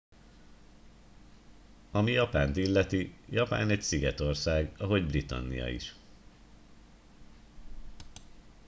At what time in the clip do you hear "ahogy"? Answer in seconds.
4.77-5.05